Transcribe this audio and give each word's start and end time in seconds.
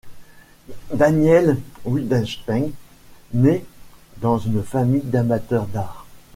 Daniel 0.95 1.59
Wildenstein 1.85 2.71
naît 3.35 3.63
dans 4.19 4.39
une 4.39 4.63
famille 4.63 5.03
d'amateurs 5.03 5.67
d'art. 5.67 6.07